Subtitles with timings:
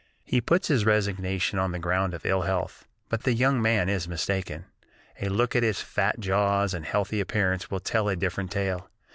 [0.23, 4.07] He puts his resignation on the ground of ill health, but the young man is
[4.07, 4.65] mistaken.
[5.21, 8.89] A look at his fat jaws and healthy appearance will tell a different tale.